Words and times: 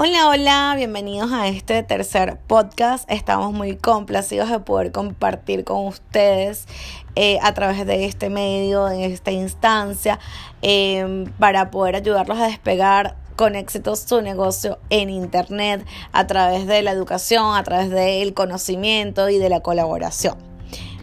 Hola, 0.00 0.28
hola, 0.28 0.74
bienvenidos 0.76 1.32
a 1.32 1.48
este 1.48 1.82
tercer 1.82 2.38
podcast. 2.46 3.10
Estamos 3.10 3.52
muy 3.52 3.74
complacidos 3.74 4.48
de 4.48 4.60
poder 4.60 4.92
compartir 4.92 5.64
con 5.64 5.88
ustedes 5.88 6.68
eh, 7.16 7.40
a 7.42 7.52
través 7.52 7.84
de 7.84 8.04
este 8.04 8.30
medio, 8.30 8.84
de 8.84 9.06
esta 9.06 9.32
instancia, 9.32 10.20
em, 10.62 11.24
para 11.40 11.72
poder 11.72 11.96
ayudarlos 11.96 12.38
a 12.38 12.46
despegar 12.46 13.16
con 13.34 13.56
éxito 13.56 13.96
su 13.96 14.22
negocio 14.22 14.78
en 14.88 15.10
Internet 15.10 15.84
a 16.12 16.28
través 16.28 16.68
de 16.68 16.80
la 16.82 16.92
educación, 16.92 17.56
a 17.56 17.64
través 17.64 17.90
del 17.90 18.34
conocimiento 18.34 19.28
y 19.28 19.38
de 19.38 19.48
la 19.48 19.62
colaboración. 19.62 20.36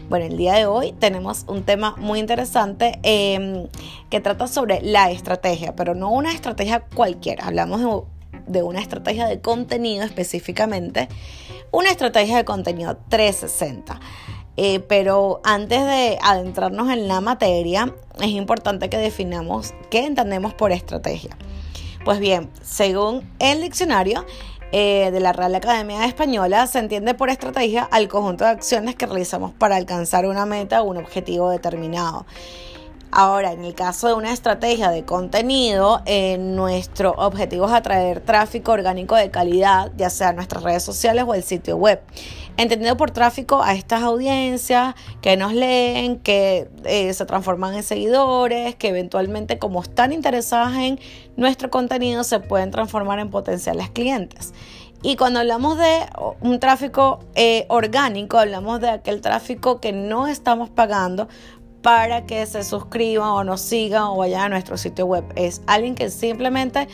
Bueno, 0.08 0.24
el 0.24 0.38
día 0.38 0.54
de 0.54 0.64
hoy 0.64 0.92
tenemos 0.92 1.44
un 1.48 1.64
tema 1.64 1.96
muy 1.98 2.18
interesante 2.18 2.98
em, 3.02 3.68
que 4.08 4.20
trata 4.20 4.46
sobre 4.46 4.80
la 4.80 5.10
estrategia, 5.10 5.76
pero 5.76 5.94
no 5.94 6.10
una 6.10 6.32
estrategia 6.32 6.80
cualquiera. 6.94 7.44
Hablamos 7.44 7.80
de 7.80 8.15
de 8.46 8.62
una 8.62 8.80
estrategia 8.80 9.26
de 9.26 9.40
contenido 9.40 10.04
específicamente, 10.04 11.08
una 11.70 11.90
estrategia 11.90 12.36
de 12.36 12.44
contenido 12.44 12.98
360. 13.08 14.00
Eh, 14.58 14.80
pero 14.80 15.40
antes 15.44 15.84
de 15.84 16.18
adentrarnos 16.22 16.90
en 16.90 17.08
la 17.08 17.20
materia, 17.20 17.94
es 18.20 18.28
importante 18.28 18.88
que 18.88 18.96
definamos 18.96 19.74
qué 19.90 20.06
entendemos 20.06 20.54
por 20.54 20.72
estrategia. 20.72 21.36
Pues 22.04 22.20
bien, 22.20 22.50
según 22.62 23.30
el 23.38 23.60
diccionario 23.60 24.24
eh, 24.72 25.10
de 25.10 25.20
la 25.20 25.32
Real 25.32 25.54
Academia 25.54 26.06
Española, 26.06 26.66
se 26.66 26.78
entiende 26.78 27.14
por 27.14 27.28
estrategia 27.28 27.82
al 27.84 28.08
conjunto 28.08 28.44
de 28.44 28.50
acciones 28.50 28.94
que 28.94 29.06
realizamos 29.06 29.52
para 29.52 29.76
alcanzar 29.76 30.26
una 30.26 30.46
meta 30.46 30.82
o 30.82 30.86
un 30.86 30.96
objetivo 30.96 31.50
determinado. 31.50 32.24
Ahora, 33.12 33.52
en 33.52 33.64
el 33.64 33.74
caso 33.74 34.08
de 34.08 34.14
una 34.14 34.32
estrategia 34.32 34.90
de 34.90 35.04
contenido, 35.04 36.02
eh, 36.06 36.38
nuestro 36.38 37.12
objetivo 37.12 37.66
es 37.66 37.72
atraer 37.72 38.20
tráfico 38.20 38.72
orgánico 38.72 39.14
de 39.14 39.30
calidad, 39.30 39.92
ya 39.96 40.10
sea 40.10 40.32
nuestras 40.32 40.62
redes 40.62 40.82
sociales 40.82 41.24
o 41.26 41.32
el 41.34 41.42
sitio 41.42 41.76
web. 41.76 42.00
Entendido 42.58 42.96
por 42.96 43.10
tráfico 43.10 43.62
a 43.62 43.74
estas 43.74 44.02
audiencias 44.02 44.94
que 45.20 45.36
nos 45.36 45.52
leen, 45.52 46.18
que 46.18 46.68
eh, 46.84 47.12
se 47.12 47.26
transforman 47.26 47.74
en 47.74 47.82
seguidores, 47.82 48.74
que 48.74 48.88
eventualmente 48.88 49.58
como 49.58 49.82
están 49.82 50.12
interesadas 50.12 50.74
en 50.76 50.98
nuestro 51.36 51.70
contenido 51.70 52.24
se 52.24 52.40
pueden 52.40 52.70
transformar 52.70 53.18
en 53.18 53.30
potenciales 53.30 53.90
clientes. 53.90 54.52
Y 55.02 55.16
cuando 55.16 55.40
hablamos 55.40 55.78
de 55.78 56.00
un 56.40 56.58
tráfico 56.58 57.20
eh, 57.34 57.66
orgánico, 57.68 58.38
hablamos 58.38 58.80
de 58.80 58.88
aquel 58.88 59.20
tráfico 59.20 59.80
que 59.80 59.92
no 59.92 60.26
estamos 60.26 60.70
pagando 60.70 61.28
para 61.86 62.26
que 62.26 62.44
se 62.46 62.64
suscriban 62.64 63.28
o 63.28 63.44
nos 63.44 63.60
sigan 63.60 64.02
o 64.02 64.16
vayan 64.16 64.42
a 64.42 64.48
nuestro 64.48 64.76
sitio 64.76 65.06
web. 65.06 65.24
Es 65.36 65.62
alguien 65.68 65.94
que 65.94 66.10
simplemente 66.10 66.88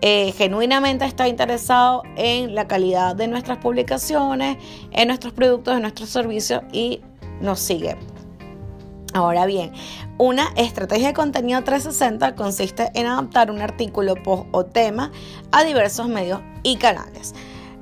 eh, 0.00 0.32
genuinamente 0.32 1.04
está 1.04 1.28
interesado 1.28 2.04
en 2.16 2.54
la 2.54 2.66
calidad 2.66 3.14
de 3.14 3.28
nuestras 3.28 3.58
publicaciones, 3.58 4.56
en 4.92 5.08
nuestros 5.08 5.34
productos, 5.34 5.74
en 5.74 5.82
nuestros 5.82 6.08
servicios 6.08 6.62
y 6.72 7.02
nos 7.42 7.60
sigue. 7.60 7.98
Ahora 9.12 9.44
bien, 9.44 9.72
una 10.16 10.48
estrategia 10.56 11.08
de 11.08 11.12
contenido 11.12 11.62
360 11.62 12.34
consiste 12.34 12.90
en 12.94 13.08
adaptar 13.08 13.50
un 13.50 13.60
artículo, 13.60 14.14
post 14.14 14.46
o 14.52 14.64
tema 14.64 15.12
a 15.52 15.64
diversos 15.64 16.08
medios 16.08 16.40
y 16.62 16.76
canales. 16.76 17.34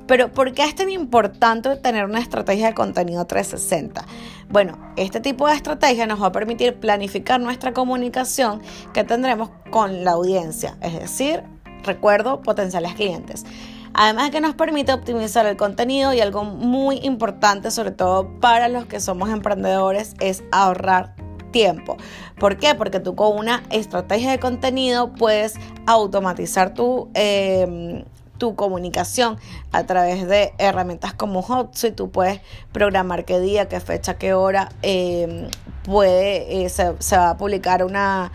Pero 0.09 0.31
¿por 0.31 0.55
qué 0.55 0.63
es 0.63 0.73
tan 0.73 0.89
importante 0.89 1.75
tener 1.75 2.05
una 2.05 2.17
estrategia 2.17 2.65
de 2.65 2.73
contenido 2.73 3.25
360? 3.25 4.03
Bueno, 4.49 4.75
este 4.97 5.19
tipo 5.19 5.47
de 5.47 5.53
estrategia 5.53 6.07
nos 6.07 6.19
va 6.19 6.25
a 6.25 6.31
permitir 6.31 6.79
planificar 6.79 7.39
nuestra 7.39 7.73
comunicación 7.73 8.59
que 8.91 9.03
tendremos 9.03 9.51
con 9.69 10.03
la 10.03 10.13
audiencia, 10.13 10.77
es 10.81 10.99
decir, 10.99 11.43
recuerdo, 11.83 12.41
potenciales 12.41 12.95
clientes. 12.95 13.45
Además 13.93 14.25
de 14.25 14.31
que 14.31 14.41
nos 14.41 14.55
permite 14.55 14.93
optimizar 14.93 15.45
el 15.45 15.57
contenido 15.57 16.11
y 16.11 16.21
algo 16.21 16.43
muy 16.43 16.97
importante, 17.03 17.69
sobre 17.69 17.91
todo 17.91 18.39
para 18.39 18.67
los 18.67 18.87
que 18.87 18.99
somos 18.99 19.29
emprendedores, 19.29 20.15
es 20.19 20.43
ahorrar 20.51 21.13
tiempo. 21.51 21.97
¿Por 22.39 22.57
qué? 22.57 22.73
Porque 22.73 22.99
tú 22.99 23.13
con 23.13 23.37
una 23.37 23.61
estrategia 23.69 24.31
de 24.31 24.39
contenido 24.39 25.13
puedes 25.13 25.53
automatizar 25.85 26.73
tu 26.73 27.11
eh, 27.13 28.03
tu 28.39 28.55
comunicación 28.55 29.37
a 29.71 29.85
través 29.85 30.27
de 30.27 30.53
herramientas 30.57 31.13
como 31.13 31.41
HotSuite. 31.41 31.95
Tú 31.95 32.09
puedes 32.09 32.41
programar 32.71 33.25
qué 33.25 33.39
día, 33.39 33.67
qué 33.67 33.79
fecha, 33.79 34.15
qué 34.15 34.33
hora 34.33 34.69
em, 34.81 35.49
puede, 35.83 36.65
eh, 36.65 36.69
se, 36.69 37.17
va 37.17 37.29
a 37.29 37.37
publicar 37.37 37.83
una, 37.83 38.31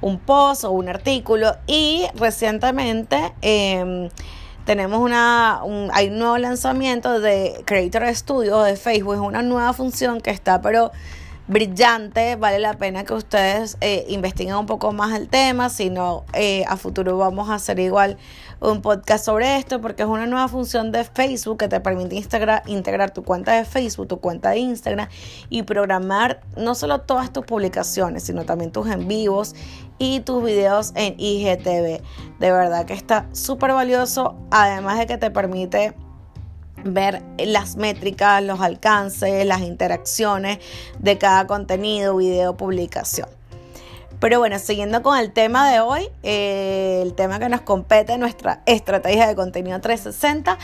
un 0.00 0.18
post 0.18 0.64
o 0.64 0.72
un 0.72 0.88
artículo. 0.88 1.54
Y 1.68 2.06
recientemente 2.16 3.32
em, 3.42 4.08
tenemos 4.64 4.98
una, 4.98 5.60
hay 5.92 6.08
un 6.08 6.18
nuevo 6.18 6.38
lanzamiento 6.38 7.20
de 7.20 7.62
Creator 7.64 8.12
Studio 8.16 8.62
de 8.62 8.76
Facebook. 8.76 9.14
Es 9.14 9.20
una 9.20 9.42
nueva 9.42 9.72
función 9.72 10.20
que 10.20 10.30
está, 10.30 10.60
pero 10.60 10.90
brillante, 11.48 12.36
vale 12.36 12.58
la 12.60 12.74
pena 12.74 13.04
que 13.04 13.14
ustedes 13.14 13.76
eh, 13.80 14.04
investiguen 14.08 14.54
un 14.54 14.66
poco 14.66 14.92
más 14.92 15.12
el 15.14 15.28
tema, 15.28 15.68
si 15.68 15.90
no, 15.90 16.24
eh, 16.32 16.64
a 16.68 16.76
futuro 16.76 17.18
vamos 17.18 17.50
a 17.50 17.54
hacer 17.54 17.80
igual 17.80 18.16
un 18.60 18.80
podcast 18.80 19.24
sobre 19.24 19.56
esto, 19.56 19.80
porque 19.80 20.02
es 20.02 20.08
una 20.08 20.26
nueva 20.26 20.46
función 20.46 20.92
de 20.92 21.02
Facebook 21.04 21.58
que 21.58 21.68
te 21.68 21.80
permite 21.80 22.14
integrar, 22.14 22.62
integrar 22.66 23.12
tu 23.12 23.24
cuenta 23.24 23.52
de 23.52 23.64
Facebook, 23.64 24.06
tu 24.06 24.20
cuenta 24.20 24.50
de 24.50 24.58
Instagram 24.58 25.08
y 25.50 25.64
programar 25.64 26.40
no 26.56 26.74
solo 26.74 27.00
todas 27.00 27.32
tus 27.32 27.44
publicaciones, 27.44 28.22
sino 28.22 28.44
también 28.44 28.70
tus 28.70 28.88
en 28.88 29.08
vivos 29.08 29.54
y 29.98 30.20
tus 30.20 30.44
videos 30.44 30.92
en 30.94 31.14
IGTV. 31.18 32.02
De 32.38 32.52
verdad 32.52 32.86
que 32.86 32.94
está 32.94 33.26
súper 33.32 33.72
valioso, 33.72 34.36
además 34.50 34.98
de 34.98 35.06
que 35.06 35.18
te 35.18 35.30
permite 35.30 35.94
ver 36.84 37.22
las 37.38 37.76
métricas, 37.76 38.42
los 38.42 38.60
alcances, 38.60 39.46
las 39.46 39.60
interacciones 39.60 40.58
de 40.98 41.18
cada 41.18 41.46
contenido, 41.46 42.16
video, 42.16 42.56
publicación. 42.56 43.28
Pero 44.22 44.38
bueno, 44.38 44.58
siguiendo 44.60 45.02
con 45.02 45.18
el 45.18 45.32
tema 45.32 45.68
de 45.68 45.80
hoy, 45.80 46.08
eh, 46.22 47.00
el 47.02 47.14
tema 47.14 47.40
que 47.40 47.48
nos 47.48 47.62
compete, 47.62 48.18
nuestra 48.18 48.62
estrategia 48.66 49.26
de 49.26 49.34
contenido 49.34 49.80
360, 49.80 50.58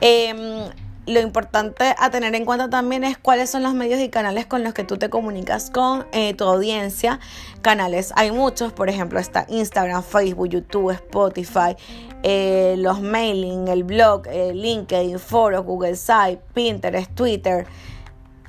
em, 0.00 0.68
lo 1.06 1.20
importante 1.20 1.94
a 1.98 2.10
tener 2.10 2.34
en 2.34 2.44
cuenta 2.44 2.70
también 2.70 3.04
es 3.04 3.18
cuáles 3.18 3.50
son 3.50 3.62
los 3.62 3.74
medios 3.74 4.00
y 4.00 4.08
canales 4.08 4.46
con 4.46 4.64
los 4.64 4.72
que 4.72 4.84
tú 4.84 4.96
te 4.96 5.10
comunicas 5.10 5.70
con 5.70 6.06
eh, 6.12 6.34
tu 6.34 6.44
audiencia. 6.44 7.20
Canales 7.62 8.12
hay 8.16 8.30
muchos, 8.30 8.72
por 8.72 8.88
ejemplo, 8.88 9.18
está 9.18 9.46
Instagram, 9.48 10.02
Facebook, 10.02 10.48
YouTube, 10.48 10.90
Spotify, 10.92 11.76
eh, 12.22 12.76
los 12.78 13.02
mailing, 13.02 13.68
el 13.68 13.84
blog, 13.84 14.26
eh, 14.28 14.54
LinkedIn, 14.54 15.18
foros, 15.18 15.64
Google 15.64 15.96
Site, 15.96 16.40
Pinterest, 16.54 17.14
Twitter 17.14 17.66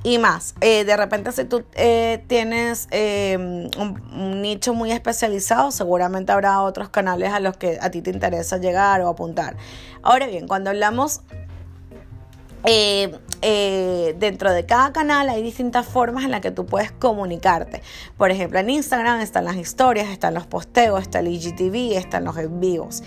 y 0.02 0.18
más. 0.18 0.54
de 0.60 0.96
repente 0.96 1.32
si 1.32 1.44
tú 1.44 1.64
tienes 2.28 2.86
un, 2.92 4.00
un, 4.12 4.40
nicho 4.40 4.72
muy 4.72 4.92
especializado, 4.92 5.72
seguramente 5.72 6.30
habrá 6.30 6.62
otros 6.62 6.90
canales 6.90 7.32
a 7.32 7.40
los 7.40 7.56
que 7.56 7.78
a 7.80 7.90
ti 7.90 8.02
te 8.02 8.10
interesa 8.10 8.58
llegar 8.58 9.00
o 9.00 9.08
apuntar. 9.08 9.56
Ahora 10.02 10.28
bien, 10.28 10.46
cuando 10.46 10.70
hablamos 10.70 11.22
eh, 12.64 13.12
eh, 13.42 14.14
dentro 14.18 14.52
de 14.52 14.66
cada 14.66 14.92
canal 14.92 15.28
hay 15.28 15.42
distintas 15.42 15.86
formas 15.86 16.24
en 16.24 16.30
las 16.30 16.40
que 16.40 16.50
tú 16.50 16.66
puedes 16.66 16.90
comunicarte. 16.92 17.82
Por 18.16 18.30
ejemplo, 18.30 18.58
en 18.58 18.70
Instagram 18.70 19.20
están 19.20 19.44
las 19.44 19.56
historias, 19.56 20.08
están 20.08 20.34
los 20.34 20.46
posteos, 20.46 21.02
está 21.02 21.20
el 21.20 21.28
IGTV, 21.28 21.96
están 21.96 22.24
los 22.24 22.36
envíos. 22.38 23.02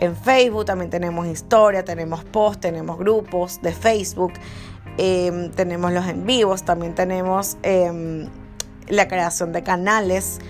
En 0.00 0.16
Facebook 0.16 0.64
también 0.64 0.90
tenemos 0.90 1.26
historia, 1.26 1.84
tenemos 1.84 2.24
posts, 2.24 2.60
tenemos 2.60 2.98
grupos 2.98 3.60
de 3.62 3.72
Facebook, 3.72 4.32
em, 4.98 5.50
tenemos 5.52 5.92
los 5.92 6.06
en 6.08 6.26
vivos, 6.26 6.64
también 6.64 6.94
tenemos 6.94 7.56
em, 7.62 8.28
la 8.88 9.06
creación 9.06 9.52
de 9.52 9.62
canales 9.62 10.40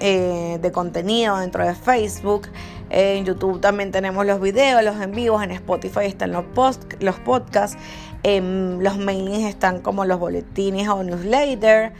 eh, 0.00 0.58
de 0.60 0.72
contenido 0.72 1.38
dentro 1.38 1.66
de 1.66 1.74
Facebook. 1.74 2.48
En 2.90 3.24
YouTube 3.24 3.60
también 3.60 3.92
tenemos 3.92 4.24
los 4.24 4.40
videos, 4.40 4.82
los 4.82 5.00
en 5.00 5.12
vivos, 5.12 5.42
en 5.42 5.50
Spotify 5.50 6.04
están 6.04 6.32
los, 6.32 6.44
post, 6.46 6.94
los 7.00 7.18
podcasts, 7.20 7.76
en 8.22 8.82
los 8.82 8.98
mailings 8.98 9.48
están 9.48 9.80
como 9.80 10.04
los 10.04 10.18
boletines 10.18 10.88
o 10.88 11.02
newsletter. 11.02 11.92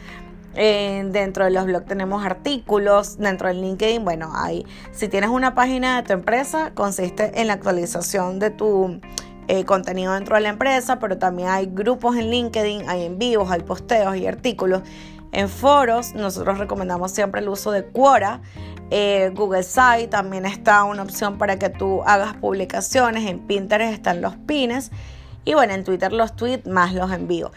dentro 0.55 1.44
de 1.44 1.50
los 1.50 1.67
blogs 1.67 1.87
tenemos 1.87 2.25
artículos, 2.25 3.19
dentro 3.19 3.49
del 3.49 3.61
LinkedIn, 3.61 4.05
bueno, 4.05 4.32
hay, 4.35 4.67
si 4.93 5.08
tienes 5.08 5.31
una 5.31 5.55
página 5.55 6.00
de 6.00 6.06
tu 6.06 6.12
empresa, 6.14 6.73
consiste 6.75 7.40
en 7.40 7.46
la 7.49 7.52
actualización 7.55 8.38
de 8.38 8.50
tu 8.50 9.00
eh, 9.50 9.64
contenido 9.64 10.12
dentro 10.12 10.37
de 10.37 10.43
la 10.43 10.50
empresa, 10.50 10.99
pero 10.99 11.17
también 11.17 11.49
hay 11.49 11.70
grupos 11.73 12.17
en 12.17 12.31
LinkedIn, 12.31 12.87
hay 12.87 13.05
en 13.05 13.19
vivos, 13.19 13.50
hay 13.50 13.61
posteos 13.61 14.14
y 14.17 14.26
artículos. 14.26 14.82
En 15.33 15.49
foros, 15.49 16.15
nosotros 16.15 16.59
recomendamos 16.59 17.13
siempre 17.13 17.41
el 17.41 17.49
uso 17.49 17.71
de 17.71 17.85
Quora, 17.85 18.41
eh, 18.91 19.31
Google 19.35 19.63
Site 19.63 20.09
también 20.09 20.47
está 20.47 20.85
una 20.85 21.03
opción 21.03 21.37
para 21.37 21.59
que 21.59 21.69
tú 21.69 22.03
hagas 22.07 22.35
publicaciones. 22.35 23.29
En 23.29 23.41
Pinterest 23.41 23.93
están 23.93 24.23
los 24.23 24.37
pines. 24.37 24.91
Y 25.45 25.55
bueno, 25.55 25.75
en 25.75 25.85
Twitter 25.85 26.13
los 26.13 26.35
tweets 26.37 26.67
más 26.67 26.95
los 26.95 27.13
envío. 27.13 27.53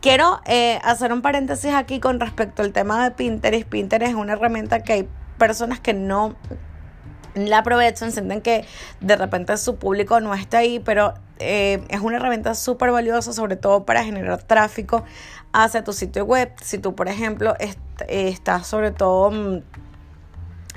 Quiero 0.00 0.40
eh, 0.46 0.78
hacer 0.84 1.12
un 1.12 1.22
paréntesis 1.22 1.72
aquí 1.72 2.00
con 2.00 2.20
respecto 2.20 2.62
al 2.62 2.72
tema 2.72 3.02
de 3.02 3.10
Pinterest. 3.10 3.66
Pinterest 3.66 4.10
es 4.10 4.16
una 4.16 4.34
herramienta 4.34 4.82
que 4.82 4.92
hay 4.92 5.08
personas 5.38 5.80
que 5.80 5.94
no 5.94 6.36
la 7.34 7.58
aprovechan, 7.58 8.12
sienten 8.12 8.40
que 8.40 8.64
de 9.00 9.16
repente 9.16 9.56
su 9.58 9.76
público 9.76 10.20
no 10.20 10.32
está 10.34 10.58
ahí, 10.58 10.80
pero 10.80 11.14
eh, 11.38 11.84
es 11.88 12.00
una 12.00 12.16
herramienta 12.16 12.54
súper 12.54 12.90
valiosa, 12.90 13.32
sobre 13.32 13.56
todo 13.56 13.84
para 13.84 14.04
generar 14.04 14.42
tráfico 14.42 15.04
hacia 15.52 15.84
tu 15.84 15.92
sitio 15.92 16.24
web. 16.24 16.52
Si 16.62 16.78
tú, 16.78 16.94
por 16.94 17.08
ejemplo, 17.08 17.54
estás 18.08 18.66
sobre 18.66 18.90
todo 18.90 19.30
mm, 19.30 19.62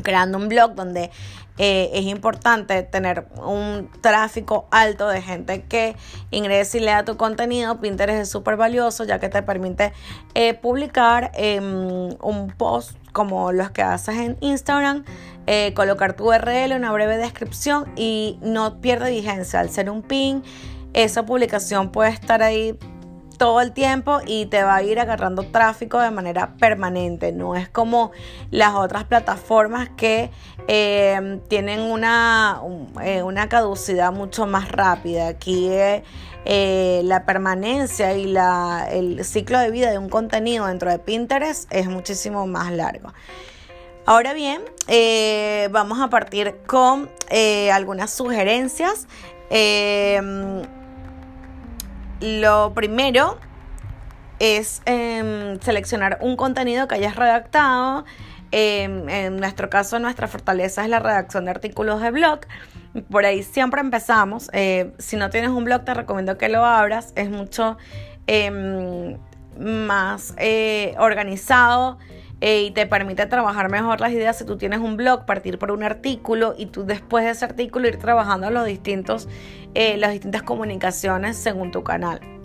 creando 0.04 0.38
un 0.38 0.50
blog 0.50 0.76
donde 0.76 1.12
eh, 1.58 1.90
es 1.94 2.06
importante 2.06 2.84
tener 2.84 3.28
un 3.36 3.92
tráfico 4.02 4.68
alto 4.72 5.10
de 5.10 5.22
gente 5.22 5.64
que 5.64 5.98
ingrese 6.32 6.78
y 6.78 6.82
lea 6.82 7.04
tu 7.04 7.18
contenido. 7.18 7.82
Pinterest 7.82 8.22
es 8.22 8.30
súper 8.30 8.56
valioso 8.56 9.04
ya 9.04 9.20
que 9.20 9.28
te 9.28 9.44
permite 9.44 9.92
eh, 10.36 10.54
publicar 10.54 11.32
em, 11.34 12.16
un 12.22 12.54
post 12.58 12.99
como 13.12 13.52
los 13.52 13.72
que 13.72 13.82
haces 13.82 14.18
en 14.18 14.38
Instagram, 14.42 15.06
eh, 15.48 15.74
colocar 15.76 16.14
tu 16.16 16.30
URL, 16.30 16.74
una 16.76 16.92
breve 16.92 17.18
descripción 17.18 17.92
y 17.96 18.38
no 18.42 18.82
pierde 18.82 19.12
vigencia. 19.12 19.60
Al 19.60 19.70
ser 19.70 19.90
un 19.90 20.02
pin, 20.02 20.44
esa 20.94 21.26
publicación 21.26 21.92
puede 21.92 22.12
estar 22.12 22.44
ahí 22.44 22.78
todo 23.40 23.62
el 23.62 23.72
tiempo 23.72 24.20
y 24.28 24.46
te 24.48 24.62
va 24.64 24.76
a 24.76 24.84
ir 24.84 25.00
agarrando 25.00 25.44
tráfico 25.44 25.98
de 26.00 26.12
manera 26.12 26.56
permanente. 26.58 27.32
No 27.32 27.56
es 27.56 27.70
como 27.70 28.12
las 28.52 28.76
otras 28.76 29.06
plataformas 29.06 29.90
que 29.96 30.30
eh, 30.68 31.40
tienen 31.48 31.80
una, 31.80 32.62
eh, 33.02 33.24
una 33.24 33.50
caducidad 33.50 34.12
mucho 34.12 34.46
más 34.46 34.70
rápida. 34.72 35.30
Aquí 35.30 35.70
eh, 35.70 36.04
la 36.46 37.26
permanencia 37.26 38.14
y 38.16 38.26
la, 38.26 38.88
el 38.92 39.24
ciclo 39.24 39.60
de 39.60 39.72
vida 39.72 39.92
de 39.92 39.98
un 39.98 40.10
contenido 40.10 40.66
dentro 40.68 40.90
de 40.90 41.00
Pinterest 41.00 41.72
es 41.72 41.88
muchísimo 41.88 42.48
más 42.48 42.72
largo. 42.72 43.14
Ahora 44.06 44.34
bien, 44.34 44.62
vamos 45.72 46.00
a 46.00 46.10
partir 46.10 46.56
con 46.66 47.10
algunas 47.72 48.12
sugerencias. 48.12 49.08
Lo 52.22 52.74
primero 52.74 53.38
es 54.40 54.82
em, 54.86 55.60
seleccionar 55.62 56.18
un 56.22 56.36
contenido 56.36 56.88
que 56.88 56.96
hayas 56.96 57.16
redactado. 57.16 58.06
Em, 58.52 59.08
en 59.10 59.38
nuestro 59.38 59.70
caso, 59.70 60.00
nuestra 60.00 60.28
fortaleza 60.28 60.84
es 60.84 60.90
la 60.90 61.00
redacción 61.00 61.46
de 61.46 61.52
artículos 61.52 62.02
de 62.02 62.12
blog. 62.12 62.42
Por 63.10 63.26
ahí 63.26 63.44
siempre 63.44 63.82
empezamos. 63.82 64.50
Eh, 64.54 64.92
si 64.98 65.18
no 65.18 65.30
tienes 65.30 65.52
un 65.52 65.64
blog, 65.64 65.86
te 65.86 65.94
recomiendo 65.94 66.38
que 66.38 66.50
lo 66.50 66.66
abras. 66.66 67.14
Es 67.16 67.30
mucho 67.30 67.78
em, 68.26 69.18
más 69.60 70.34
eh, 70.38 70.96
organizado 70.98 72.00
eh, 72.42 72.64
y 72.64 72.72
te 72.72 72.88
permite 72.88 73.26
trabajar 73.28 73.70
mejor 73.70 74.02
las 74.02 74.12
ideas 74.12 74.38
si 74.38 74.46
tú 74.46 74.58
tienes 74.58 74.80
un 74.80 74.98
blog, 74.98 75.26
partir 75.26 75.60
por 75.60 75.72
un 75.72 75.84
artículo 75.84 76.56
y 76.58 76.68
tú 76.68 76.86
después 76.86 77.26
de 77.26 77.32
ese 77.32 77.46
artículo 77.46 77.88
ir 77.88 77.98
trabajando 77.98 78.50
los 78.50 78.66
distintos, 78.66 79.28
las 79.76 80.12
distintas 80.12 80.42
comunicaciones 80.42 81.38
según 81.38 81.72
tu 81.72 81.84
canal. 81.84 82.39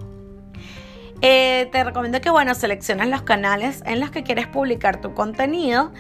Eh, 1.27 1.71
te 1.73 1.83
recomiendo 1.83 2.21
que 2.21 2.29
bueno, 2.29 2.55
selecciones 2.55 3.09
los 3.09 3.23
canales 3.23 3.83
en 3.87 3.99
los 3.99 4.11
que 4.11 4.25
quieres 4.25 4.47
publicar 4.47 5.01
tu 5.01 5.15
contenido. 5.15 5.91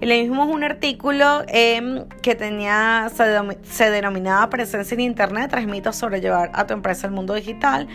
Y 0.00 0.06
leímos 0.06 0.48
un 0.48 0.62
artículo 0.62 1.42
em, 1.48 2.06
que 2.22 2.34
tenía, 2.34 3.10
se, 3.14 3.90
denominaba 3.90 4.50
Presencia 4.50 4.94
en 4.94 5.00
Internet, 5.00 5.50
tres 5.50 5.96
sobre 5.96 6.20
llevar 6.20 6.50
a 6.54 6.66
tu 6.66 6.74
empresa 6.74 7.06
al 7.06 7.12
mundo 7.14 7.34
digital. 7.34 7.88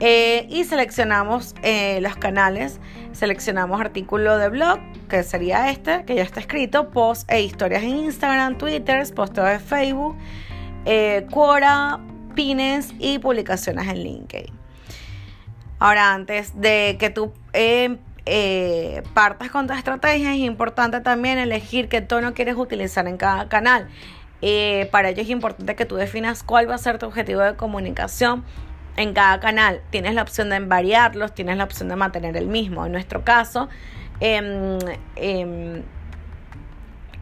Eh, 0.00 0.46
y 0.50 0.64
seleccionamos 0.64 1.54
eh, 1.62 2.00
los 2.02 2.16
canales, 2.16 2.80
seleccionamos 3.12 3.80
artículo 3.80 4.36
de 4.36 4.50
blog, 4.50 4.78
que 5.08 5.22
sería 5.22 5.70
este, 5.70 6.04
que 6.04 6.16
ya 6.16 6.22
está 6.22 6.40
escrito, 6.40 6.90
post 6.90 7.30
e 7.30 7.40
historias 7.40 7.82
en 7.82 7.96
Instagram, 7.96 8.58
Twitter, 8.58 9.06
posteos 9.14 9.48
de 9.48 9.58
Facebook, 9.58 10.16
eh, 10.84 11.26
Quora, 11.30 12.00
pines 12.34 12.92
y 12.98 13.18
publicaciones 13.18 13.88
en 13.88 14.02
LinkedIn. 14.02 14.54
Ahora, 15.78 16.14
antes 16.14 16.58
de 16.60 16.96
que 16.98 17.10
tú 17.10 17.32
eh, 17.52 17.98
eh, 18.26 19.02
partas 19.14 19.50
con 19.50 19.66
tu 19.66 19.72
estrategia, 19.72 20.32
es 20.32 20.40
importante 20.40 21.00
también 21.00 21.38
elegir 21.38 21.88
qué 21.88 22.00
tono 22.00 22.34
quieres 22.34 22.56
utilizar 22.56 23.06
en 23.06 23.16
cada 23.16 23.48
canal. 23.48 23.88
Eh, 24.42 24.88
para 24.92 25.10
ello 25.10 25.22
es 25.22 25.30
importante 25.30 25.76
que 25.76 25.86
tú 25.86 25.96
definas 25.96 26.42
cuál 26.42 26.68
va 26.68 26.74
a 26.74 26.78
ser 26.78 26.98
tu 26.98 27.06
objetivo 27.06 27.40
de 27.40 27.54
comunicación 27.54 28.44
en 28.96 29.14
cada 29.14 29.40
canal. 29.40 29.80
Tienes 29.90 30.14
la 30.14 30.22
opción 30.22 30.50
de 30.50 30.58
variarlos, 30.60 31.34
tienes 31.34 31.56
la 31.56 31.64
opción 31.64 31.88
de 31.88 31.96
mantener 31.96 32.36
el 32.36 32.48
mismo. 32.48 32.84
En 32.84 32.92
nuestro 32.92 33.24
caso, 33.24 33.68
em, 34.20 34.78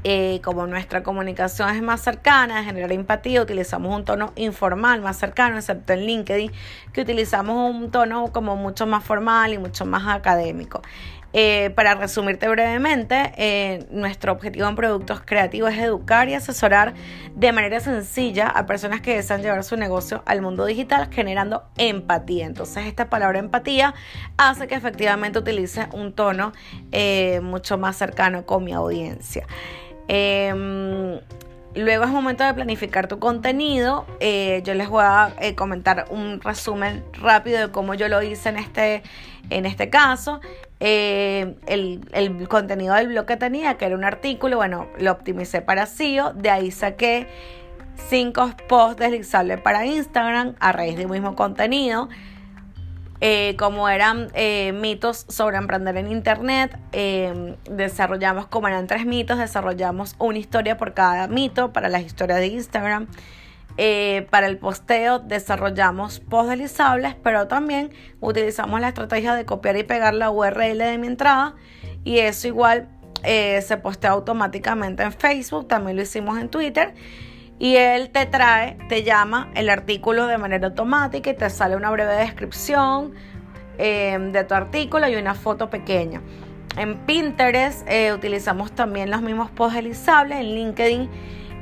eh, 0.06 0.42
como 0.44 0.66
nuestra 0.66 1.02
comunicación 1.02 1.70
es 1.70 1.80
más 1.80 2.02
cercana, 2.02 2.62
generar 2.62 2.92
empatía, 2.92 3.40
utilizamos 3.40 3.96
un 3.96 4.04
tono 4.04 4.34
informal 4.36 5.00
más 5.00 5.16
cercano, 5.16 5.56
excepto 5.56 5.94
en 5.94 6.04
LinkedIn, 6.04 6.52
que 6.92 7.00
utilizamos 7.00 7.74
un 7.74 7.90
tono 7.90 8.30
como 8.30 8.54
mucho 8.54 8.86
más 8.86 9.02
formal 9.02 9.54
y 9.54 9.58
mucho 9.58 9.86
más 9.86 10.06
académico. 10.14 10.82
Eh, 11.32 11.70
para 11.74 11.94
resumirte 11.94 12.46
brevemente, 12.48 13.32
eh, 13.38 13.86
nuestro 13.90 14.32
objetivo 14.32 14.68
en 14.68 14.76
productos 14.76 15.22
creativos 15.22 15.72
es 15.72 15.78
educar 15.78 16.28
y 16.28 16.34
asesorar 16.34 16.92
de 17.34 17.52
manera 17.52 17.80
sencilla 17.80 18.46
a 18.46 18.66
personas 18.66 19.00
que 19.00 19.16
desean 19.16 19.40
llevar 19.40 19.64
su 19.64 19.76
negocio 19.76 20.22
al 20.26 20.42
mundo 20.42 20.66
digital 20.66 21.08
generando 21.10 21.64
empatía. 21.78 22.44
Entonces 22.44 22.84
esta 22.86 23.08
palabra 23.08 23.38
empatía 23.38 23.94
hace 24.36 24.68
que 24.68 24.74
efectivamente 24.74 25.38
utilice 25.38 25.88
un 25.92 26.12
tono 26.12 26.52
mucho 27.42 27.78
más 27.78 27.96
cercano 27.96 28.44
con 28.44 28.62
mi 28.62 28.72
audiencia. 28.74 29.46
Em, 30.08 31.20
luego 31.74 32.04
es 32.04 32.10
momento 32.10 32.44
de 32.44 32.54
planificar 32.54 33.08
tu 33.08 33.18
contenido. 33.18 34.06
Eh, 34.20 34.62
yo 34.64 34.74
les 34.74 34.88
voy 34.88 35.02
a 35.04 35.34
eh, 35.40 35.54
comentar 35.54 36.06
un 36.10 36.40
resumen 36.40 37.04
rápido 37.14 37.60
de 37.60 37.72
cómo 37.72 37.94
yo 37.94 38.08
lo 38.08 38.22
hice 38.22 38.50
en 38.50 38.58
este, 38.58 39.02
en 39.50 39.66
este 39.66 39.90
caso. 39.90 40.40
Eh, 40.80 41.56
el, 41.66 42.00
el, 42.12 42.48
contenido 42.48 42.94
del 42.94 43.08
blog 43.08 43.26
que 43.26 43.36
tenía, 43.36 43.78
que 43.78 43.86
era 43.86 43.96
un 43.96 44.04
artículo, 44.04 44.56
bueno, 44.56 44.88
lo 44.98 45.12
optimicé 45.12 45.62
para 45.62 45.86
SEO. 45.86 46.32
De 46.34 46.50
ahí 46.50 46.70
saqué 46.70 47.26
cinco 48.08 48.50
posts 48.68 48.98
deslizables 48.98 49.60
para 49.60 49.86
Instagram 49.86 50.54
a 50.60 50.72
raíz 50.72 50.96
del 50.96 51.08
mismo 51.08 51.34
contenido. 51.34 52.08
Eh, 53.26 53.56
como 53.56 53.88
eran 53.88 54.28
eh, 54.34 54.72
mitos 54.72 55.24
sobre 55.30 55.56
emprender 55.56 55.96
en 55.96 56.12
Internet, 56.12 56.78
eh, 56.92 57.56
desarrollamos, 57.70 58.48
como 58.48 58.68
eran 58.68 58.86
tres 58.86 59.06
mitos, 59.06 59.38
desarrollamos 59.38 60.14
una 60.18 60.36
historia 60.36 60.76
por 60.76 60.92
cada 60.92 61.26
mito 61.26 61.72
para 61.72 61.88
las 61.88 62.02
historias 62.02 62.40
de 62.40 62.48
Instagram. 62.48 63.06
para 64.30 64.46
el 64.46 64.58
posteo 64.58 65.20
desarrollamos 65.20 66.20
posts 66.20 66.50
deslizables, 66.50 67.14
pero 67.22 67.48
también 67.48 67.92
utilizamos 68.20 68.78
la 68.82 68.88
estrategia 68.88 69.34
de 69.34 69.46
copiar 69.46 69.78
y 69.78 69.84
pegar 69.84 70.12
la 70.12 70.30
URL 70.30 70.76
de 70.76 70.98
mi 70.98 71.06
entrada 71.06 71.54
y 72.04 72.18
eso 72.18 72.46
igual 72.46 72.88
se 73.22 73.76
postea 73.82 74.10
automáticamente 74.10 75.02
en 75.02 75.12
Facebook, 75.12 75.66
también 75.66 75.96
lo 75.96 76.02
hicimos 76.02 76.38
en 76.38 76.50
Twitter 76.50 76.92
y 77.58 77.76
él 77.76 78.10
te 78.10 78.26
trae, 78.26 78.76
te 78.88 79.02
llama 79.02 79.50
el 79.54 79.70
artículo 79.70 80.26
de 80.26 80.38
manera 80.38 80.68
automática 80.68 81.30
y 81.30 81.34
te 81.34 81.48
sale 81.50 81.76
una 81.76 81.90
breve 81.90 82.14
descripción 82.16 83.14
em, 83.78 84.32
de 84.32 84.44
tu 84.44 84.54
artículo 84.54 85.08
y 85.08 85.16
una 85.16 85.34
foto 85.34 85.70
pequeña. 85.70 86.20
En 86.76 86.96
Pinterest 87.06 87.88
eh, 87.88 88.12
utilizamos 88.12 88.72
también 88.72 89.10
los 89.10 89.22
mismos 89.22 89.50
posts 89.50 89.76
deslizables. 89.76 90.40
En 90.40 90.54
LinkedIn 90.54 91.08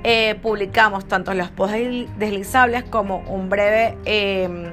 eh, 0.04 0.36
publicamos 0.40 1.06
tanto 1.06 1.34
los 1.34 1.50
posts 1.50 2.08
deslizables 2.18 2.84
como 2.84 3.18
un 3.28 3.50
breve, 3.50 3.98
em, 4.06 4.72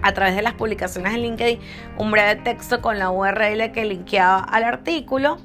a 0.00 0.12
través 0.12 0.34
de 0.34 0.42
las 0.42 0.54
publicaciones 0.54 1.12
en 1.14 1.22
LinkedIn, 1.22 1.60
un 1.98 2.10
breve 2.10 2.36
texto 2.36 2.80
con 2.80 2.98
la 2.98 3.10
URL 3.10 3.70
que 3.72 3.84
linkeaba 3.84 4.38
al 4.38 4.64
artículo. 4.64 5.38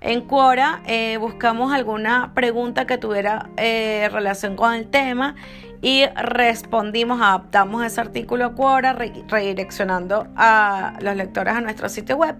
En 0.00 0.22
Quora 0.22 0.80
eh, 0.86 1.18
buscamos 1.18 1.72
alguna 1.72 2.32
pregunta 2.34 2.86
que 2.86 2.96
tuviera 2.96 3.50
eh, 3.58 4.08
relación 4.10 4.56
con 4.56 4.72
el 4.72 4.88
tema 4.88 5.34
y 5.82 6.06
respondimos, 6.14 7.20
adaptamos 7.20 7.84
ese 7.84 8.00
artículo 8.00 8.46
a 8.46 8.54
Quora, 8.54 8.94
redireccionando 8.94 10.26
a 10.36 10.94
los 11.00 11.16
lectores 11.16 11.54
a 11.54 11.60
nuestro 11.60 11.90
sitio 11.90 12.16
web. 12.16 12.36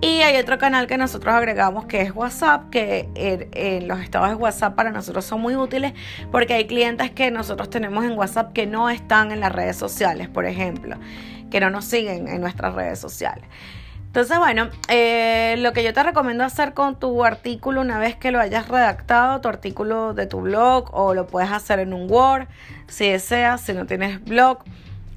Y 0.00 0.22
hay 0.22 0.38
otro 0.38 0.58
canal 0.58 0.86
que 0.86 0.96
nosotros 0.96 1.34
agregamos 1.34 1.84
que 1.86 2.00
es 2.00 2.14
WhatsApp, 2.14 2.70
que 2.70 3.08
en 3.14 3.86
los 3.86 4.00
estados 4.00 4.30
de 4.30 4.34
WhatsApp 4.36 4.74
para 4.74 4.90
nosotros 4.90 5.26
son 5.26 5.40
muy 5.40 5.56
útiles 5.56 5.92
porque 6.30 6.54
hay 6.54 6.66
clientes 6.66 7.10
que 7.10 7.30
nosotros 7.30 7.68
tenemos 7.68 8.04
en 8.04 8.12
WhatsApp 8.12 8.52
que 8.52 8.66
no 8.66 8.88
están 8.88 9.30
en 9.30 9.40
las 9.40 9.52
redes 9.52 9.76
sociales, 9.76 10.28
por 10.28 10.46
ejemplo, 10.46 10.96
que 11.50 11.60
no 11.60 11.70
nos 11.70 11.84
siguen 11.84 12.28
en 12.28 12.40
nuestras 12.40 12.74
redes 12.74 12.98
sociales. 12.98 13.44
Entonces, 14.14 14.38
bueno, 14.38 14.68
eh, 14.88 15.56
lo 15.58 15.72
que 15.72 15.82
yo 15.82 15.92
te 15.92 16.00
recomiendo 16.00 16.44
hacer 16.44 16.72
con 16.72 17.00
tu 17.00 17.24
artículo 17.24 17.80
una 17.80 17.98
vez 17.98 18.14
que 18.14 18.30
lo 18.30 18.38
hayas 18.38 18.68
redactado, 18.68 19.40
tu 19.40 19.48
artículo 19.48 20.14
de 20.14 20.28
tu 20.28 20.40
blog, 20.40 20.88
o 20.92 21.14
lo 21.14 21.26
puedes 21.26 21.50
hacer 21.50 21.80
en 21.80 21.92
un 21.92 22.08
Word, 22.08 22.46
si 22.86 23.10
deseas, 23.10 23.62
si 23.62 23.72
no 23.72 23.86
tienes 23.86 24.22
blog, 24.24 24.58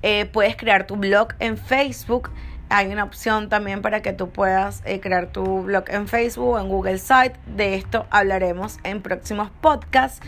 eh, 0.02 0.26
puedes 0.26 0.56
crear 0.56 0.88
tu 0.88 0.96
blog 0.96 1.28
en 1.38 1.60
Facebook. 1.60 2.32
Hay 2.70 2.88
una 2.88 3.04
opción 3.04 3.50
también 3.50 3.84
para 3.84 4.02
que 4.02 4.14
tú 4.14 4.32
puedas 4.32 4.82
eh, 4.84 5.00
crear 5.00 5.28
tu 5.28 5.62
blog 5.62 5.84
en 5.90 6.08
Facebook 6.08 6.56
o 6.56 6.60
en 6.60 6.68
Google 6.68 6.98
Site. 6.98 7.36
De 7.46 7.76
esto 7.76 8.08
hablaremos 8.10 8.80
en 8.84 9.04
próximos 9.04 9.52
podcasts. 9.62 10.26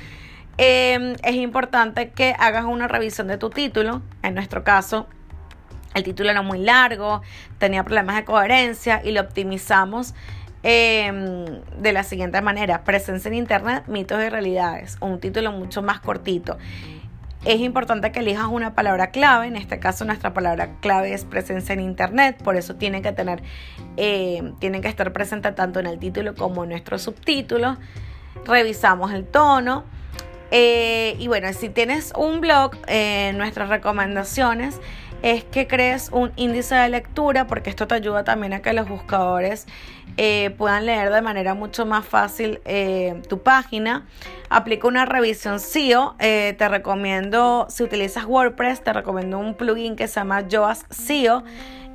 Em, 0.57 1.15
es 1.23 1.33
importante 1.33 2.11
que 2.11 2.35
hagas 2.37 2.65
una 2.65 2.87
revisión 2.87 3.25
de 3.29 3.39
tu 3.39 3.49
título. 3.49 4.03
En 4.21 4.35
nuestro 4.35 4.63
caso, 4.63 5.07
el 5.95 6.03
título 6.03 6.29
era 6.29 6.41
muy 6.41 6.59
largo, 6.59 7.21
tenía 7.57 7.83
problemas 7.83 8.15
de 8.15 8.25
coherencia 8.25 9.01
y 9.03 9.11
lo 9.11 9.21
optimizamos 9.21 10.13
em, 10.61 11.45
de 11.77 11.93
la 11.93 12.03
siguiente 12.03 12.41
manera. 12.41 12.83
Presencia 12.83 13.29
en 13.29 13.35
Internet, 13.35 13.83
mitos 13.87 14.21
y 14.23 14.29
realidades. 14.29 14.97
Un 15.01 15.19
título 15.19 15.51
mucho 15.51 15.81
más 15.81 15.99
cortito. 15.99 16.57
Es 17.45 17.61
importante 17.61 18.11
que 18.11 18.19
elijas 18.19 18.47
una 18.51 18.75
palabra 18.75 19.11
clave, 19.11 19.47
en 19.47 19.55
este 19.55 19.79
caso 19.79 20.03
nuestra 20.03 20.33
palabra 20.33 20.71
clave 20.81 21.13
es 21.13 21.23
presencia 21.23 21.71
en 21.71 21.79
Internet, 21.79 22.43
por 22.43 22.57
eso 22.57 22.75
tiene 22.75 23.01
que 23.01 23.13
tener, 23.13 23.41
em, 23.95 24.55
tiene 24.59 24.81
que 24.81 24.89
estar 24.89 25.13
presente 25.13 25.53
tanto 25.53 25.79
en 25.79 25.87
el 25.87 25.99
título 25.99 26.35
como 26.35 26.63
en 26.63 26.71
nuestro 26.71 26.99
subtítulo. 26.99 27.77
Revisamos 28.45 29.13
el 29.13 29.25
tono. 29.25 29.85
Eh, 30.51 31.15
y 31.19 31.27
bueno, 31.27 31.53
si 31.53 31.69
tienes 31.69 32.11
un 32.17 32.41
blog, 32.41 32.71
eh, 32.87 33.33
nuestras 33.35 33.69
recomendaciones 33.69 34.79
es 35.21 35.43
que 35.43 35.67
crees 35.67 36.09
un 36.11 36.31
índice 36.35 36.75
de 36.75 36.89
lectura 36.89 37.47
porque 37.47 37.69
esto 37.69 37.87
te 37.87 37.95
ayuda 37.95 38.23
también 38.23 38.53
a 38.53 38.61
que 38.61 38.73
los 38.73 38.87
buscadores 38.87 39.67
eh, 40.17 40.53
puedan 40.57 40.85
leer 40.85 41.11
de 41.11 41.21
manera 41.21 41.53
mucho 41.53 41.85
más 41.85 42.05
fácil 42.05 42.61
eh, 42.65 43.21
tu 43.27 43.41
página. 43.41 44.05
Aplica 44.49 44.87
una 44.87 45.05
revisión 45.05 45.59
SEO. 45.59 46.15
Eh, 46.19 46.55
te 46.57 46.67
recomiendo, 46.69 47.67
si 47.69 47.83
utilizas 47.83 48.25
WordPress, 48.25 48.83
te 48.83 48.93
recomiendo 48.93 49.39
un 49.39 49.55
plugin 49.55 49.95
que 49.95 50.07
se 50.07 50.19
llama 50.19 50.47
Yoast 50.47 50.91
SEO. 50.91 51.43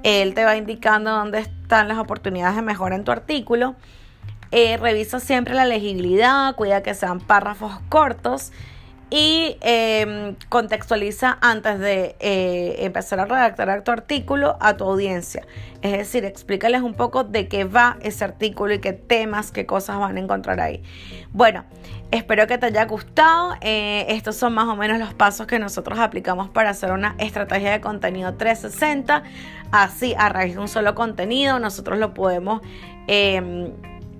Él 0.03 0.35
te 0.35 0.45
va 0.45 0.57
indicando 0.57 1.11
dónde 1.11 1.39
están 1.39 1.89
las 1.89 1.99
oportunidades 1.99 2.57
de 2.57 2.63
mejora 2.63 2.95
en 2.95 3.05
tu 3.05 3.13
artículo. 3.13 3.75
revisa 4.53 5.19
siempre 5.19 5.55
la 5.55 5.65
legibilidad, 5.65 6.55
cuida 6.57 6.83
que 6.83 6.93
sean 6.93 7.21
párrafos 7.21 7.81
cortos 7.89 8.53
y 9.11 9.59
em, 9.61 10.35
contextualiza 10.49 11.39
antes 11.41 11.79
de 11.79 12.17
eh, 12.21 12.77
empezar 12.81 13.21
a 13.21 13.27
redactar 13.27 13.83
tu 13.83 13.91
artículo 13.91 14.57
a 14.61 14.77
tu 14.77 14.85
audiencia. 14.85 15.47
Es 15.83 15.93
decir, 15.93 16.25
explícales 16.25 16.83
un 16.83 16.95
poco 16.95 17.25
de 17.25 17.47
qué 17.47 17.65
va 17.65 17.99
ese 18.01 18.25
artículo 18.25 18.75
y 18.75 18.81
qué 18.81 18.93
temas, 18.93 19.51
qué 19.53 19.67
cosas 19.67 19.99
van 19.99 20.17
a 20.17 20.21
encontrar 20.21 20.61
ahí. 20.61 20.83
Bueno, 21.33 21.65
espero 22.11 22.47
que 22.47 22.59
te 22.59 22.67
haya 22.67 22.87
gustado. 22.87 23.55
Eh, 23.61 24.07
estos 24.09 24.37
son 24.37 24.55
más 24.55 24.67
o 24.67 24.77
menos 24.77 24.99
los 24.99 25.13
pasos 25.15 25.47
que 25.47 25.59
nosotros 25.59 25.99
aplicamos 25.99 26.49
para 26.49 26.71
hacer 26.71 26.91
una 26.91 27.15
estrategia 27.19 27.73
de 27.73 27.81
contenido 27.81 28.35
360. 28.35 29.23
Así, 29.73 30.15
a 30.17 30.29
raíz 30.29 30.55
de 30.55 30.61
un 30.61 30.69
solo 30.69 30.95
contenido, 30.95 31.59
nosotros 31.59 31.99
lo 31.99 32.15
podemos 32.15 32.63
em, 33.07 33.71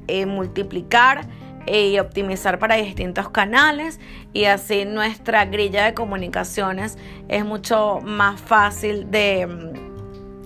eh, 0.07 0.27
multiplicar 0.27 1.27
y 1.67 1.99
optimizar 1.99 2.59
para 2.59 2.77
distintos 2.77 3.29
canales 3.31 4.01
y 4.33 4.45
así 4.45 4.85
nuestra 4.85 5.45
grilla 5.45 5.85
de 5.85 5.95
comunicaciones 5.95 6.99
es 7.29 7.45
mucho 7.45 8.01
más 8.03 8.41
fácil 8.41 9.11
de, 9.11 9.49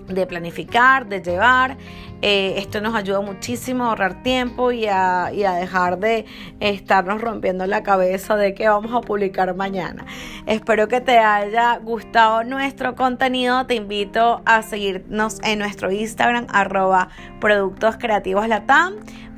de 0.08 0.26
planificar, 0.26 1.06
de 1.06 1.20
llevar. 1.22 1.76
Eh, 2.20 2.54
esto 2.56 2.80
nos 2.80 2.94
ayuda 2.94 3.20
muchísimo 3.20 3.84
a 3.84 3.88
ahorrar 3.88 4.22
tiempo 4.22 4.72
y 4.72 4.86
a, 4.86 5.30
dejar 5.30 5.98
de 5.98 6.26
estarnos 6.60 7.20
rompiendo 7.20 7.66
la 7.66 7.82
cabeza 7.82 8.36
de 8.36 8.54
que 8.54 8.68
vamos 8.68 8.92
a 8.94 9.00
publicar 9.00 9.54
mañana. 9.54 10.04
Espero 10.46 10.88
que 10.88 11.00
te 11.00 11.18
haya 11.18 11.78
gustado 11.78 12.44
nuestro 12.44 12.96
contenido. 12.96 13.66
Te 13.66 13.74
invito 13.74 14.42
a 14.44 14.62
seguirnos 14.62 15.38
en 15.42 15.60
nuestro 15.60 15.92
Instagram 15.92 16.46
arroba 16.50 17.08
productos 17.40 17.96
creativos 17.96 18.46